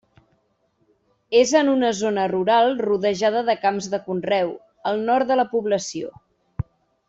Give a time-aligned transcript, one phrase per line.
[1.39, 4.53] És en una zona rural rodejada de camps de conreu,
[4.93, 6.15] al nord de la població.